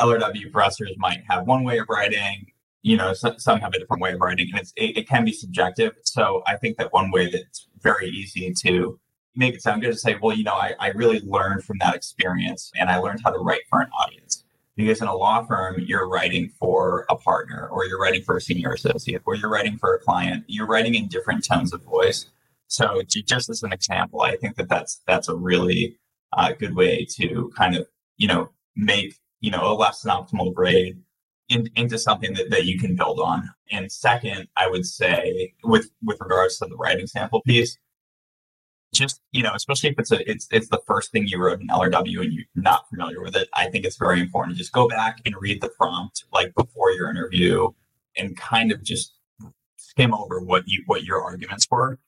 LRW 0.00 0.50
professors 0.50 0.94
might 0.96 1.22
have 1.28 1.46
one 1.46 1.64
way 1.64 1.78
of 1.78 1.86
writing, 1.88 2.46
you 2.82 2.96
know, 2.96 3.12
some, 3.12 3.38
some 3.38 3.60
have 3.60 3.74
a 3.74 3.78
different 3.78 4.02
way 4.02 4.12
of 4.12 4.20
writing, 4.20 4.48
and 4.52 4.60
it's, 4.60 4.72
it, 4.76 4.96
it, 4.96 5.08
can 5.08 5.24
be 5.24 5.32
subjective. 5.32 5.92
So 6.04 6.42
I 6.46 6.56
think 6.56 6.76
that 6.78 6.92
one 6.92 7.10
way 7.10 7.30
that's 7.30 7.68
very 7.82 8.08
easy 8.08 8.54
to 8.62 8.98
make 9.34 9.54
it 9.54 9.62
sound 9.62 9.82
good 9.82 9.92
to 9.92 9.98
say, 9.98 10.16
well, 10.20 10.36
you 10.36 10.44
know, 10.44 10.54
I, 10.54 10.74
I 10.78 10.88
really 10.90 11.20
learned 11.20 11.64
from 11.64 11.76
that 11.80 11.94
experience 11.94 12.70
and 12.78 12.88
I 12.88 12.98
learned 12.98 13.20
how 13.24 13.30
to 13.30 13.38
write 13.38 13.62
for 13.68 13.80
an 13.80 13.90
audience. 13.98 14.35
Because 14.76 15.00
in 15.00 15.08
a 15.08 15.16
law 15.16 15.42
firm, 15.44 15.76
you're 15.78 16.08
writing 16.08 16.50
for 16.58 17.06
a 17.08 17.16
partner 17.16 17.66
or 17.68 17.86
you're 17.86 18.00
writing 18.00 18.22
for 18.22 18.36
a 18.36 18.40
senior 18.40 18.72
associate 18.72 19.22
or 19.24 19.34
you're 19.34 19.50
writing 19.50 19.78
for 19.78 19.94
a 19.94 19.98
client. 19.98 20.44
You're 20.46 20.66
writing 20.66 20.94
in 20.94 21.08
different 21.08 21.44
tones 21.44 21.72
of 21.72 21.82
voice. 21.82 22.26
So 22.68 23.02
just 23.08 23.48
as 23.48 23.62
an 23.62 23.72
example, 23.72 24.22
I 24.22 24.36
think 24.36 24.56
that 24.56 24.68
that's 24.68 25.00
that's 25.06 25.28
a 25.28 25.34
really 25.34 25.96
uh, 26.32 26.52
good 26.52 26.74
way 26.74 27.06
to 27.16 27.50
kind 27.56 27.76
of 27.76 27.86
you 28.16 28.28
know 28.28 28.50
make 28.74 29.14
you 29.40 29.50
know 29.50 29.72
a 29.72 29.74
less 29.74 30.02
than 30.02 30.12
optimal 30.12 30.52
grade 30.52 30.98
in, 31.48 31.68
into 31.76 31.98
something 31.98 32.34
that, 32.34 32.50
that 32.50 32.64
you 32.64 32.78
can 32.78 32.96
build 32.96 33.20
on. 33.20 33.48
And 33.70 33.90
second, 33.90 34.48
I 34.56 34.68
would 34.68 34.86
say 34.86 35.54
with 35.64 35.90
with 36.02 36.18
regards 36.20 36.58
to 36.58 36.66
the 36.66 36.76
writing 36.76 37.06
sample 37.06 37.42
piece, 37.42 37.78
just 38.96 39.20
you 39.32 39.42
know, 39.42 39.52
especially 39.54 39.90
if 39.90 39.98
it's 39.98 40.12
a 40.12 40.30
it's 40.30 40.48
it's 40.50 40.68
the 40.68 40.80
first 40.86 41.12
thing 41.12 41.26
you 41.26 41.38
wrote 41.38 41.60
in 41.60 41.68
LRW 41.68 42.20
and 42.20 42.32
you're 42.32 42.44
not 42.54 42.88
familiar 42.88 43.22
with 43.22 43.36
it, 43.36 43.48
I 43.54 43.68
think 43.68 43.84
it's 43.84 43.96
very 43.96 44.20
important 44.20 44.56
to 44.56 44.58
just 44.58 44.72
go 44.72 44.88
back 44.88 45.20
and 45.24 45.34
read 45.38 45.60
the 45.60 45.68
prompt 45.68 46.24
like 46.32 46.54
before 46.54 46.90
your 46.92 47.10
interview 47.10 47.68
and 48.16 48.36
kind 48.36 48.72
of 48.72 48.82
just 48.82 49.14
skim 49.76 50.14
over 50.14 50.40
what 50.40 50.64
you 50.66 50.82
what 50.86 51.04
your 51.04 51.22
arguments 51.22 51.66
were. 51.70 51.98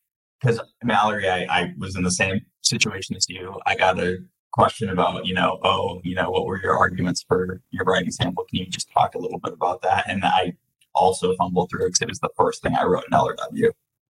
Because 0.40 0.60
Mallory, 0.84 1.28
I, 1.28 1.46
I 1.50 1.74
was 1.78 1.96
in 1.96 2.04
the 2.04 2.10
same 2.10 2.42
situation 2.62 3.16
as 3.16 3.28
you. 3.28 3.60
I 3.66 3.74
got 3.74 3.98
a 3.98 4.18
question 4.52 4.88
about, 4.88 5.26
you 5.26 5.34
know, 5.34 5.58
oh, 5.62 6.00
you 6.04 6.14
know, 6.14 6.30
what 6.30 6.46
were 6.46 6.60
your 6.60 6.76
arguments 6.76 7.24
for 7.26 7.60
your 7.70 7.84
writing 7.84 8.10
sample? 8.10 8.44
Can 8.48 8.60
you 8.60 8.66
just 8.66 8.90
talk 8.92 9.14
a 9.14 9.18
little 9.18 9.40
bit 9.40 9.52
about 9.52 9.82
that? 9.82 10.04
And 10.08 10.24
I 10.24 10.54
also 10.94 11.34
fumbled 11.36 11.70
through 11.70 11.88
because 11.88 12.02
it 12.02 12.08
was 12.08 12.20
the 12.20 12.30
first 12.36 12.62
thing 12.62 12.74
I 12.74 12.84
wrote 12.84 13.04
in 13.10 13.16
LRW. 13.16 13.70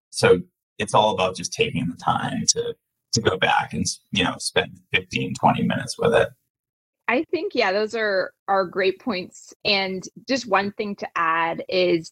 So 0.09 0.41
it's 0.77 0.93
all 0.93 1.13
about 1.13 1.35
just 1.35 1.53
taking 1.53 1.87
the 1.87 1.97
time 1.97 2.45
to 2.49 2.75
to 3.13 3.21
go 3.21 3.37
back 3.37 3.73
and 3.73 3.85
you 4.11 4.23
know 4.23 4.35
spend 4.37 4.79
15 4.93 5.33
20 5.33 5.63
minutes 5.63 5.97
with 5.97 6.13
it. 6.13 6.29
I 7.07 7.23
think 7.31 7.53
yeah 7.55 7.71
those 7.71 7.95
are 7.95 8.31
are 8.47 8.65
great 8.65 8.99
points. 8.99 9.53
And 9.63 10.03
just 10.27 10.47
one 10.47 10.71
thing 10.73 10.95
to 10.97 11.07
add 11.15 11.63
is 11.69 12.11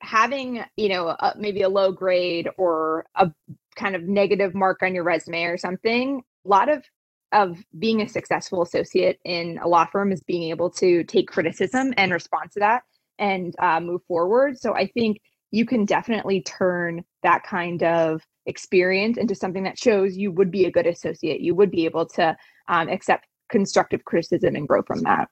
having 0.00 0.64
you 0.76 0.88
know 0.88 1.08
a, 1.08 1.34
maybe 1.36 1.62
a 1.62 1.68
low 1.68 1.92
grade 1.92 2.48
or 2.56 3.06
a 3.16 3.30
kind 3.76 3.94
of 3.94 4.02
negative 4.04 4.54
mark 4.54 4.82
on 4.82 4.94
your 4.94 5.04
resume 5.04 5.44
or 5.44 5.56
something 5.56 6.22
a 6.44 6.48
lot 6.48 6.68
of 6.68 6.84
of 7.32 7.58
being 7.78 8.02
a 8.02 8.08
successful 8.08 8.62
associate 8.62 9.20
in 9.24 9.58
a 9.62 9.68
law 9.68 9.84
firm 9.84 10.10
is 10.10 10.22
being 10.22 10.50
able 10.50 10.68
to 10.68 11.04
take 11.04 11.28
criticism 11.28 11.94
and 11.96 12.12
respond 12.12 12.50
to 12.50 12.58
that 12.58 12.82
and 13.18 13.54
uh, 13.60 13.78
move 13.78 14.02
forward. 14.08 14.58
So 14.58 14.74
i 14.74 14.86
think 14.86 15.20
you 15.50 15.64
can 15.64 15.84
definitely 15.84 16.42
turn 16.42 17.04
that 17.22 17.42
kind 17.42 17.82
of 17.82 18.22
experience 18.46 19.18
into 19.18 19.34
something 19.34 19.64
that 19.64 19.78
shows 19.78 20.16
you 20.16 20.32
would 20.32 20.50
be 20.50 20.64
a 20.64 20.70
good 20.70 20.86
associate. 20.86 21.40
You 21.40 21.54
would 21.54 21.70
be 21.70 21.84
able 21.84 22.06
to 22.06 22.36
um, 22.68 22.88
accept 22.88 23.26
constructive 23.50 24.04
criticism 24.04 24.56
and 24.56 24.66
grow 24.66 24.82
from 24.82 25.00
that. 25.00 25.28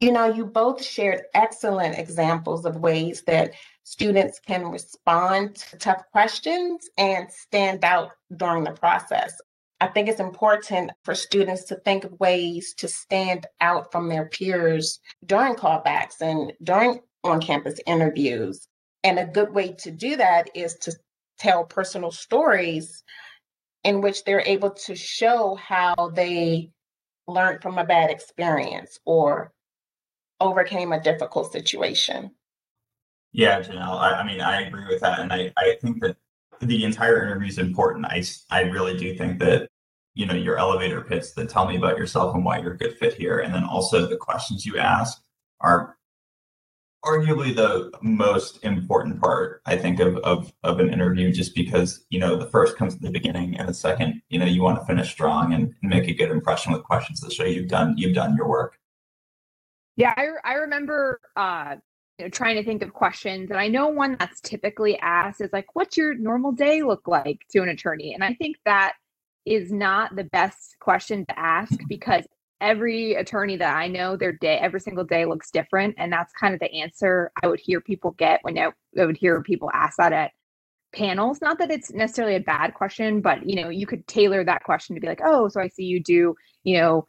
You 0.00 0.12
know, 0.12 0.26
you 0.26 0.44
both 0.44 0.84
shared 0.84 1.22
excellent 1.34 1.98
examples 1.98 2.66
of 2.66 2.76
ways 2.76 3.22
that 3.26 3.52
students 3.84 4.38
can 4.38 4.66
respond 4.66 5.56
to 5.56 5.76
tough 5.78 6.02
questions 6.12 6.88
and 6.98 7.30
stand 7.30 7.84
out 7.84 8.10
during 8.36 8.64
the 8.64 8.72
process. 8.72 9.40
I 9.80 9.88
think 9.88 10.08
it's 10.08 10.20
important 10.20 10.90
for 11.04 11.14
students 11.14 11.64
to 11.64 11.76
think 11.76 12.04
of 12.04 12.18
ways 12.20 12.74
to 12.78 12.88
stand 12.88 13.46
out 13.60 13.92
from 13.92 14.08
their 14.08 14.26
peers 14.26 15.00
during 15.26 15.54
callbacks 15.54 16.20
and 16.20 16.52
during 16.62 17.00
on 17.22 17.40
campus 17.40 17.80
interviews. 17.86 18.68
And 19.04 19.18
a 19.18 19.26
good 19.26 19.52
way 19.52 19.74
to 19.80 19.90
do 19.90 20.16
that 20.16 20.50
is 20.54 20.74
to 20.82 20.92
tell 21.38 21.64
personal 21.64 22.10
stories 22.10 23.04
in 23.84 24.00
which 24.00 24.24
they're 24.24 24.40
able 24.40 24.70
to 24.70 24.96
show 24.96 25.54
how 25.56 26.10
they 26.14 26.70
learned 27.28 27.62
from 27.62 27.78
a 27.78 27.84
bad 27.84 28.10
experience 28.10 28.98
or 29.04 29.52
overcame 30.40 30.92
a 30.92 31.02
difficult 31.02 31.52
situation. 31.52 32.30
Yeah, 33.32 33.60
Janelle, 33.60 33.98
I, 33.98 34.20
I 34.20 34.26
mean, 34.26 34.40
I 34.40 34.62
agree 34.62 34.86
with 34.88 35.00
that. 35.00 35.18
And 35.18 35.32
I, 35.32 35.52
I 35.56 35.76
think 35.82 36.00
that 36.00 36.16
the 36.60 36.84
entire 36.84 37.22
interview 37.22 37.48
is 37.48 37.58
important. 37.58 38.06
I, 38.06 38.24
I 38.48 38.62
really 38.62 38.96
do 38.96 39.14
think 39.16 39.38
that, 39.40 39.68
you 40.14 40.24
know, 40.24 40.34
your 40.34 40.56
elevator 40.56 41.02
pitch 41.02 41.34
that 41.36 41.50
tell 41.50 41.66
me 41.66 41.76
about 41.76 41.98
yourself 41.98 42.34
and 42.34 42.44
why 42.44 42.58
you're 42.58 42.74
a 42.74 42.78
good 42.78 42.96
fit 42.96 43.14
here. 43.14 43.40
And 43.40 43.52
then 43.52 43.64
also 43.64 44.06
the 44.06 44.16
questions 44.16 44.64
you 44.64 44.78
ask 44.78 45.20
are 45.60 45.96
arguably 47.04 47.54
the 47.54 47.90
most 48.02 48.62
important 48.64 49.20
part, 49.20 49.60
I 49.66 49.76
think, 49.76 50.00
of, 50.00 50.16
of 50.18 50.52
of 50.62 50.80
an 50.80 50.92
interview, 50.92 51.32
just 51.32 51.54
because 51.54 52.04
you 52.10 52.18
know 52.18 52.36
the 52.36 52.48
first 52.48 52.76
comes 52.76 52.94
at 52.94 53.02
the 53.02 53.10
beginning, 53.10 53.56
and 53.56 53.68
the 53.68 53.74
second, 53.74 54.22
you 54.28 54.38
know, 54.38 54.46
you 54.46 54.62
want 54.62 54.80
to 54.80 54.86
finish 54.86 55.10
strong 55.10 55.52
and, 55.52 55.74
and 55.82 55.90
make 55.90 56.08
a 56.08 56.14
good 56.14 56.30
impression 56.30 56.72
with 56.72 56.82
questions 56.82 57.20
that 57.20 57.32
show 57.32 57.44
you've 57.44 57.68
done 57.68 57.94
you've 57.96 58.14
done 58.14 58.34
your 58.36 58.48
work. 58.48 58.78
Yeah, 59.96 60.14
I 60.16 60.28
I 60.44 60.54
remember 60.54 61.20
uh, 61.36 61.76
you 62.18 62.24
know 62.24 62.30
trying 62.30 62.56
to 62.56 62.64
think 62.64 62.82
of 62.82 62.92
questions, 62.92 63.50
and 63.50 63.58
I 63.58 63.68
know 63.68 63.88
one 63.88 64.16
that's 64.18 64.40
typically 64.40 64.98
asked 64.98 65.40
is 65.40 65.52
like, 65.52 65.74
"What's 65.74 65.96
your 65.96 66.14
normal 66.14 66.52
day 66.52 66.82
look 66.82 67.06
like 67.06 67.40
to 67.50 67.62
an 67.62 67.68
attorney?" 67.68 68.14
And 68.14 68.24
I 68.24 68.34
think 68.34 68.56
that 68.64 68.94
is 69.46 69.70
not 69.70 70.16
the 70.16 70.24
best 70.24 70.76
question 70.80 71.26
to 71.26 71.38
ask 71.38 71.78
because 71.88 72.24
every 72.60 73.14
attorney 73.14 73.56
that 73.56 73.76
I 73.76 73.88
know, 73.88 74.16
their 74.16 74.32
day, 74.32 74.58
every 74.58 74.80
single 74.80 75.04
day 75.04 75.24
looks 75.24 75.50
different. 75.50 75.94
And 75.98 76.12
that's 76.12 76.32
kind 76.32 76.54
of 76.54 76.60
the 76.60 76.72
answer 76.72 77.30
I 77.42 77.46
would 77.46 77.60
hear 77.60 77.80
people 77.80 78.12
get 78.12 78.40
when 78.42 78.58
I, 78.58 78.70
would 78.94 79.16
hear 79.16 79.42
people 79.42 79.70
ask 79.74 79.96
that 79.98 80.12
at 80.12 80.32
panels. 80.94 81.40
Not 81.42 81.58
that 81.58 81.70
it's 81.70 81.92
necessarily 81.92 82.36
a 82.36 82.40
bad 82.40 82.74
question, 82.74 83.20
but 83.20 83.48
you 83.48 83.60
know, 83.60 83.68
you 83.68 83.86
could 83.86 84.06
tailor 84.06 84.44
that 84.44 84.62
question 84.62 84.94
to 84.94 85.00
be 85.00 85.06
like, 85.06 85.20
oh, 85.24 85.48
so 85.48 85.60
I 85.60 85.68
see 85.68 85.84
you 85.84 86.02
do, 86.02 86.34
you 86.62 86.78
know, 86.78 87.06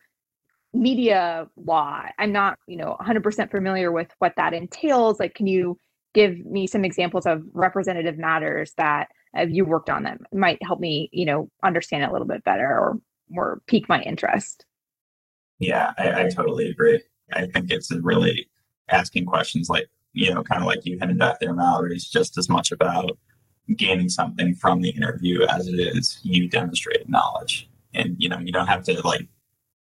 media 0.73 1.47
law. 1.55 2.03
I'm 2.17 2.31
not, 2.31 2.57
you 2.67 2.77
know, 2.77 2.97
100% 2.99 3.51
familiar 3.51 3.91
with 3.91 4.09
what 4.19 4.33
that 4.37 4.53
entails. 4.53 5.19
Like, 5.19 5.35
can 5.35 5.47
you 5.47 5.77
give 6.13 6.37
me 6.45 6.67
some 6.67 6.83
examples 6.83 7.25
of 7.25 7.43
representative 7.53 8.17
matters 8.17 8.73
that 8.77 9.07
you 9.47 9.65
worked 9.65 9.89
on 9.89 10.03
that 10.03 10.17
might 10.33 10.61
help 10.63 10.79
me, 10.79 11.09
you 11.11 11.25
know, 11.25 11.49
understand 11.63 12.03
it 12.03 12.09
a 12.09 12.11
little 12.11 12.27
bit 12.27 12.43
better 12.43 12.67
or 12.67 12.99
or 13.35 13.61
pique 13.67 13.89
my 13.89 14.01
interest? 14.01 14.64
Yeah, 15.59 15.93
I, 15.97 16.23
I 16.23 16.29
totally 16.29 16.69
agree. 16.69 17.01
I 17.33 17.47
think 17.47 17.71
it's 17.71 17.91
really 17.91 18.49
asking 18.89 19.25
questions 19.25 19.69
like, 19.69 19.87
you 20.13 20.33
know, 20.33 20.43
kind 20.43 20.61
of 20.61 20.67
like 20.67 20.85
you 20.85 20.97
hinted 20.99 21.21
at 21.21 21.39
there, 21.39 21.53
Mallory, 21.53 21.95
is 21.95 22.09
just 22.09 22.37
as 22.37 22.49
much 22.49 22.71
about 22.71 23.17
gaining 23.75 24.09
something 24.09 24.53
from 24.53 24.81
the 24.81 24.91
interview 24.91 25.43
as 25.43 25.67
it 25.67 25.79
is 25.79 26.19
you 26.23 26.47
demonstrating 26.47 27.09
knowledge. 27.09 27.69
And, 27.93 28.15
you 28.19 28.29
know, 28.29 28.39
you 28.39 28.51
don't 28.51 28.67
have 28.67 28.83
to 28.83 29.01
like 29.07 29.27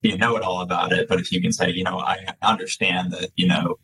you 0.05 0.19
know 0.19 0.37
it 0.37 0.43
all 0.43 0.61
about 0.61 0.93
it, 0.93 1.09
but 1.09 1.19
if 1.19 1.33
you 1.33 1.41
can 1.41 1.53
say, 1.53 1.71
you 1.71 1.83
know, 1.83 1.99
I 1.99 2.27
understand 2.43 3.13
that, 3.13 3.31
you 3.37 3.49
know, 3.49 3.79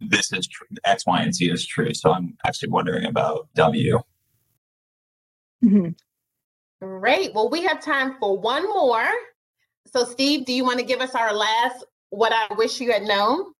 this 0.00 0.32
is 0.32 0.46
true, 0.46 0.66
X, 0.84 1.06
Y, 1.06 1.22
and 1.22 1.34
Z 1.34 1.50
is 1.50 1.66
true. 1.66 1.94
So 1.94 2.12
I'm 2.12 2.36
actually 2.46 2.68
wondering 2.68 3.06
about 3.06 3.48
W. 3.54 3.98
Mm-hmm. 5.64 5.88
Great. 6.80 7.34
Well, 7.34 7.48
we 7.48 7.64
have 7.64 7.82
time 7.82 8.16
for 8.20 8.38
one 8.38 8.68
more. 8.68 9.08
So, 9.92 10.04
Steve, 10.04 10.44
do 10.44 10.52
you 10.52 10.64
want 10.64 10.78
to 10.78 10.84
give 10.84 11.00
us 11.00 11.14
our 11.14 11.34
last 11.34 11.84
what 12.10 12.32
I 12.32 12.54
wish 12.54 12.80
you 12.80 12.92
had 12.92 13.02
known? 13.02 13.52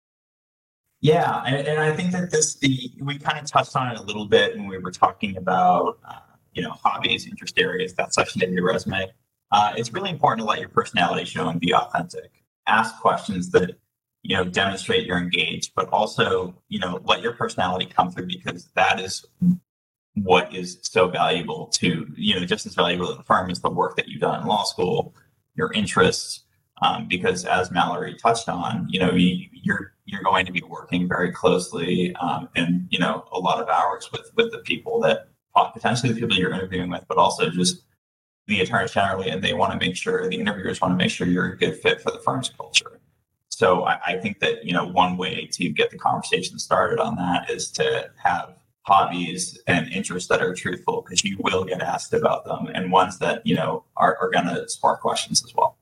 Yeah, 1.00 1.42
and, 1.46 1.66
and 1.66 1.80
I 1.80 1.94
think 1.94 2.12
that 2.12 2.30
this 2.30 2.56
the 2.56 2.92
we 3.00 3.18
kind 3.18 3.38
of 3.38 3.46
touched 3.46 3.76
on 3.76 3.92
it 3.92 3.98
a 3.98 4.02
little 4.02 4.26
bit 4.26 4.56
when 4.56 4.66
we 4.66 4.78
were 4.78 4.90
talking 4.90 5.36
about 5.36 5.98
uh, 6.04 6.20
you 6.52 6.62
know 6.62 6.70
hobbies, 6.70 7.26
interest 7.26 7.58
areas, 7.58 7.94
that 7.94 8.12
section 8.14 8.42
of 8.42 8.50
your 8.50 8.64
resume. 8.64 9.06
Uh, 9.50 9.72
it's 9.76 9.92
really 9.92 10.10
important 10.10 10.40
to 10.40 10.44
let 10.44 10.58
your 10.58 10.68
personality 10.68 11.24
show 11.24 11.48
and 11.48 11.60
be 11.60 11.72
authentic. 11.72 12.42
Ask 12.66 13.00
questions 13.00 13.50
that 13.52 13.78
you 14.22 14.36
know 14.36 14.44
demonstrate 14.44 15.06
you're 15.06 15.18
engaged, 15.18 15.72
but 15.76 15.88
also 15.90 16.54
you 16.68 16.80
know 16.80 17.00
let 17.04 17.22
your 17.22 17.32
personality 17.32 17.86
come 17.86 18.10
through 18.10 18.26
because 18.26 18.68
that 18.74 19.00
is 19.00 19.24
what 20.14 20.52
is 20.52 20.80
so 20.82 21.06
valuable 21.06 21.66
to 21.66 22.08
you 22.16 22.38
know 22.38 22.44
just 22.44 22.66
as 22.66 22.74
valuable 22.74 23.06
to 23.06 23.14
the 23.14 23.22
firm 23.22 23.50
as 23.50 23.60
the 23.60 23.70
work 23.70 23.94
that 23.94 24.08
you've 24.08 24.20
done 24.20 24.42
in 24.42 24.48
law 24.48 24.64
school 24.64 25.14
your 25.58 25.72
interests. 25.72 26.44
Um, 26.80 27.08
because 27.08 27.44
as 27.44 27.72
Mallory 27.72 28.14
touched 28.14 28.48
on, 28.48 28.86
you 28.88 29.00
know, 29.00 29.10
you, 29.10 29.46
you're 29.52 29.94
you're 30.04 30.22
going 30.22 30.46
to 30.46 30.52
be 30.52 30.62
working 30.62 31.08
very 31.08 31.32
closely 31.32 32.14
um, 32.16 32.48
and 32.54 32.86
you 32.88 33.00
know 33.00 33.24
a 33.32 33.38
lot 33.38 33.60
of 33.60 33.68
hours 33.68 34.08
with 34.12 34.30
with 34.36 34.52
the 34.52 34.58
people 34.58 35.00
that 35.00 35.28
potentially 35.74 36.12
the 36.12 36.20
people 36.20 36.36
you're 36.36 36.52
interviewing 36.52 36.88
with, 36.88 37.04
but 37.08 37.18
also 37.18 37.50
just 37.50 37.82
the 38.46 38.60
attorneys 38.60 38.92
generally, 38.92 39.28
and 39.28 39.42
they 39.42 39.52
want 39.52 39.72
to 39.72 39.86
make 39.86 39.96
sure 39.96 40.28
the 40.28 40.38
interviewers 40.38 40.80
want 40.80 40.92
to 40.92 40.96
make 40.96 41.10
sure 41.10 41.26
you're 41.26 41.52
a 41.52 41.56
good 41.56 41.76
fit 41.76 42.00
for 42.00 42.10
the 42.10 42.18
firm's 42.20 42.48
culture. 42.48 43.00
So 43.48 43.84
I, 43.84 43.98
I 44.06 44.16
think 44.18 44.38
that 44.40 44.64
you 44.64 44.72
know 44.72 44.86
one 44.86 45.16
way 45.16 45.48
to 45.52 45.68
get 45.68 45.90
the 45.90 45.98
conversation 45.98 46.58
started 46.58 47.00
on 47.00 47.16
that 47.16 47.50
is 47.50 47.70
to 47.72 48.10
have 48.16 48.54
hobbies 48.88 49.60
and 49.66 49.92
interests 49.92 50.28
that 50.30 50.40
are 50.40 50.54
truthful 50.54 51.02
because 51.02 51.22
you 51.22 51.36
will 51.40 51.62
get 51.64 51.82
asked 51.82 52.14
about 52.14 52.46
them 52.46 52.68
and 52.74 52.90
ones 52.90 53.18
that 53.18 53.46
you 53.46 53.54
know 53.54 53.84
are, 53.98 54.16
are 54.18 54.30
going 54.30 54.46
to 54.46 54.66
spark 54.68 55.00
questions 55.00 55.44
as 55.44 55.54
well 55.54 55.76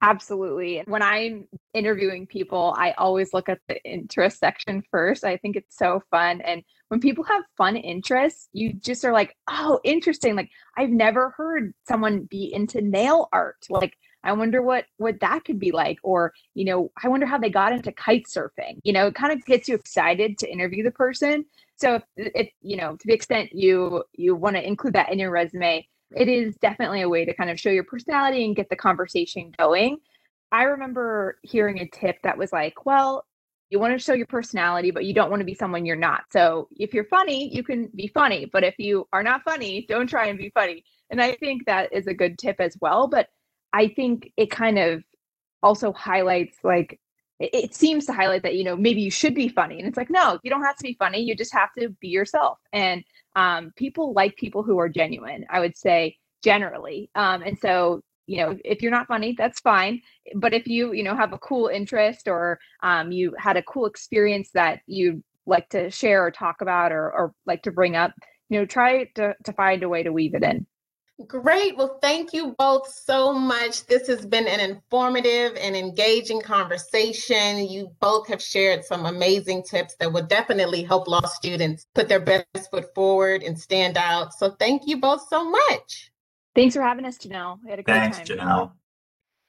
Absolutely. 0.00 0.84
When 0.86 1.02
I'm 1.02 1.48
interviewing 1.74 2.28
people, 2.28 2.72
I 2.78 2.92
always 2.92 3.34
look 3.34 3.48
at 3.48 3.58
the 3.66 3.82
interest 3.82 4.38
section 4.38 4.82
first. 4.92 5.24
I 5.24 5.36
think 5.38 5.56
it's 5.56 5.76
so 5.76 6.00
fun. 6.08 6.40
And 6.42 6.62
when 6.86 7.00
people 7.00 7.24
have 7.24 7.42
fun 7.56 7.76
interests, 7.76 8.48
you 8.52 8.74
just 8.74 9.04
are 9.04 9.12
like, 9.12 9.34
oh, 9.48 9.80
interesting. 9.82 10.36
Like 10.36 10.50
I've 10.76 10.90
never 10.90 11.34
heard 11.36 11.74
someone 11.88 12.28
be 12.30 12.52
into 12.54 12.80
nail 12.80 13.28
art. 13.32 13.66
Like 13.68 13.96
I 14.28 14.32
wonder 14.32 14.60
what 14.62 14.84
what 14.98 15.20
that 15.20 15.44
could 15.44 15.58
be 15.58 15.72
like. 15.72 15.98
Or, 16.02 16.32
you 16.54 16.64
know, 16.64 16.92
I 17.02 17.08
wonder 17.08 17.26
how 17.26 17.38
they 17.38 17.50
got 17.50 17.72
into 17.72 17.92
kite 17.92 18.26
surfing. 18.26 18.78
You 18.84 18.92
know, 18.92 19.06
it 19.06 19.14
kind 19.14 19.32
of 19.32 19.44
gets 19.46 19.68
you 19.68 19.74
excited 19.74 20.38
to 20.38 20.52
interview 20.52 20.84
the 20.84 20.90
person. 20.90 21.44
So 21.76 21.94
if, 21.94 22.02
if 22.16 22.50
you 22.60 22.76
know, 22.76 22.96
to 22.96 23.06
the 23.06 23.14
extent 23.14 23.52
you 23.52 24.04
you 24.12 24.36
want 24.36 24.56
to 24.56 24.66
include 24.66 24.94
that 24.94 25.10
in 25.10 25.18
your 25.18 25.30
resume, 25.30 25.88
it 26.14 26.28
is 26.28 26.56
definitely 26.56 27.02
a 27.02 27.08
way 27.08 27.24
to 27.24 27.34
kind 27.34 27.50
of 27.50 27.58
show 27.58 27.70
your 27.70 27.84
personality 27.84 28.44
and 28.44 28.56
get 28.56 28.68
the 28.68 28.76
conversation 28.76 29.52
going. 29.58 29.98
I 30.52 30.64
remember 30.64 31.38
hearing 31.42 31.80
a 31.80 31.88
tip 31.88 32.16
that 32.22 32.38
was 32.38 32.52
like, 32.52 32.86
well, 32.86 33.26
you 33.70 33.78
want 33.78 33.92
to 33.92 33.98
show 33.98 34.14
your 34.14 34.26
personality, 34.26 34.90
but 34.90 35.04
you 35.04 35.12
don't 35.12 35.30
want 35.30 35.40
to 35.40 35.46
be 35.46 35.54
someone 35.54 35.84
you're 35.84 35.96
not. 35.96 36.22
So 36.32 36.68
if 36.76 36.94
you're 36.94 37.04
funny, 37.04 37.54
you 37.54 37.62
can 37.62 37.90
be 37.94 38.08
funny. 38.08 38.46
But 38.46 38.64
if 38.64 38.74
you 38.78 39.06
are 39.12 39.22
not 39.22 39.42
funny, 39.42 39.84
don't 39.88 40.06
try 40.06 40.26
and 40.26 40.38
be 40.38 40.50
funny. 40.50 40.84
And 41.10 41.20
I 41.20 41.32
think 41.36 41.66
that 41.66 41.92
is 41.92 42.06
a 42.06 42.14
good 42.14 42.38
tip 42.38 42.56
as 42.60 42.76
well. 42.80 43.08
But 43.08 43.28
I 43.72 43.88
think 43.88 44.32
it 44.36 44.50
kind 44.50 44.78
of 44.78 45.02
also 45.62 45.92
highlights 45.92 46.56
like 46.62 47.00
it, 47.40 47.74
seems 47.74 48.06
to 48.06 48.12
highlight 48.12 48.42
that 48.42 48.56
you 48.56 48.64
know 48.64 48.76
maybe 48.76 49.00
you 49.00 49.10
should 49.10 49.34
be 49.34 49.48
funny 49.48 49.78
and 49.78 49.86
it's 49.86 49.96
like 49.96 50.10
no 50.10 50.38
you 50.42 50.50
don't 50.50 50.62
have 50.64 50.76
to 50.76 50.82
be 50.82 50.96
funny 50.98 51.20
you 51.20 51.36
just 51.36 51.52
have 51.52 51.68
to 51.78 51.88
be 52.00 52.08
yourself 52.08 52.58
and 52.72 53.04
um, 53.38 53.72
people 53.76 54.12
like 54.12 54.36
people 54.36 54.64
who 54.64 54.78
are 54.80 54.88
genuine, 54.88 55.46
I 55.48 55.60
would 55.60 55.76
say 55.76 56.16
generally. 56.42 57.08
Um, 57.14 57.42
and 57.42 57.56
so, 57.56 58.02
you 58.26 58.38
know, 58.38 58.58
if 58.64 58.82
you're 58.82 58.90
not 58.90 59.06
funny, 59.06 59.36
that's 59.38 59.60
fine. 59.60 60.02
But 60.34 60.54
if 60.54 60.66
you, 60.66 60.92
you 60.92 61.04
know, 61.04 61.14
have 61.14 61.32
a 61.32 61.38
cool 61.38 61.68
interest 61.68 62.26
or 62.26 62.58
um, 62.82 63.12
you 63.12 63.34
had 63.38 63.56
a 63.56 63.62
cool 63.62 63.86
experience 63.86 64.50
that 64.54 64.80
you 64.86 65.22
like 65.46 65.68
to 65.70 65.88
share 65.90 66.24
or 66.24 66.32
talk 66.32 66.60
about 66.60 66.90
or, 66.90 67.12
or 67.12 67.32
like 67.46 67.62
to 67.62 67.70
bring 67.70 67.94
up, 67.94 68.12
you 68.48 68.58
know, 68.58 68.66
try 68.66 69.04
to, 69.14 69.36
to 69.44 69.52
find 69.52 69.84
a 69.84 69.88
way 69.88 70.02
to 70.02 70.12
weave 70.12 70.34
it 70.34 70.42
in. 70.42 70.66
Great. 71.26 71.76
Well, 71.76 71.98
thank 72.00 72.32
you 72.32 72.54
both 72.58 72.88
so 72.88 73.32
much. 73.32 73.86
This 73.86 74.06
has 74.06 74.24
been 74.24 74.46
an 74.46 74.60
informative 74.60 75.56
and 75.56 75.74
engaging 75.74 76.40
conversation. 76.40 77.68
You 77.68 77.90
both 78.00 78.28
have 78.28 78.40
shared 78.40 78.84
some 78.84 79.04
amazing 79.04 79.64
tips 79.64 79.96
that 79.96 80.12
will 80.12 80.22
definitely 80.22 80.84
help 80.84 81.08
law 81.08 81.26
students 81.26 81.86
put 81.94 82.08
their 82.08 82.20
best 82.20 82.70
foot 82.70 82.94
forward 82.94 83.42
and 83.42 83.58
stand 83.58 83.98
out. 83.98 84.32
So, 84.32 84.50
thank 84.50 84.86
you 84.86 84.98
both 84.98 85.26
so 85.28 85.50
much. 85.50 86.12
Thanks 86.54 86.76
for 86.76 86.82
having 86.82 87.04
us, 87.04 87.18
Janelle. 87.18 87.58
We 87.64 87.70
had 87.70 87.80
a 87.80 87.82
great 87.82 87.94
Thanks, 87.94 88.18
time. 88.18 88.26
Janelle. 88.26 88.72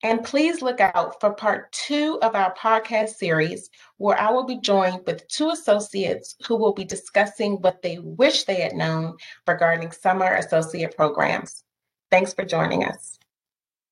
And 0.02 0.24
please 0.24 0.62
look 0.62 0.80
out 0.80 1.20
for 1.20 1.34
part 1.34 1.72
two 1.74 2.20
of 2.22 2.34
our 2.34 2.54
podcast 2.56 3.16
series, 3.16 3.70
where 3.98 4.20
I 4.20 4.32
will 4.32 4.46
be 4.46 4.60
joined 4.62 5.06
with 5.06 5.28
two 5.28 5.50
associates 5.50 6.36
who 6.48 6.56
will 6.56 6.74
be 6.74 6.86
discussing 6.86 7.62
what 7.62 7.82
they 7.82 8.00
wish 8.00 8.46
they 8.46 8.62
had 8.62 8.74
known 8.74 9.18
regarding 9.46 9.92
summer 9.92 10.36
associate 10.36 10.96
programs. 10.96 11.64
Thanks 12.12 12.34
for 12.34 12.46
joining 12.46 12.86
us. 12.86 13.20